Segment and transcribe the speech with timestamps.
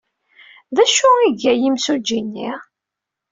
[0.75, 2.49] D acu ay iga yimsujji-nni?